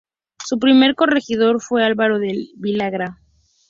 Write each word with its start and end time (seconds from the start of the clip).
Su 0.43 0.57
primer 0.57 0.95
corregidor 0.95 1.61
fue 1.61 1.83
Álvaro 1.85 2.17
de 2.17 2.47
Villagra. 2.55 3.19